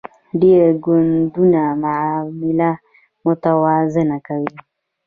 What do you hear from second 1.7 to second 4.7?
معامله متوازنه کوي